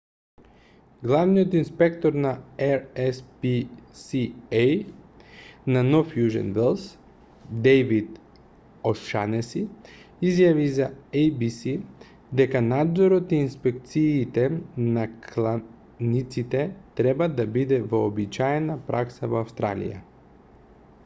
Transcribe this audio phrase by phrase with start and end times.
[1.09, 2.29] главниот инспектор на
[2.67, 4.63] rspca
[5.75, 6.87] на нов јужен велс
[7.67, 8.17] дејвид
[8.93, 9.63] ошанеси
[10.31, 10.89] изјави за
[11.23, 11.75] еј-би-си
[12.43, 14.49] дека надзорот и инспекциите
[14.99, 16.67] на кланиците
[17.03, 20.05] треба да бидат вообичаена пракса во австралија